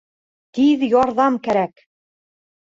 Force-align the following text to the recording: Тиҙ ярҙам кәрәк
Тиҙ 0.59 0.85
ярҙам 0.93 1.37
кәрәк 1.49 1.85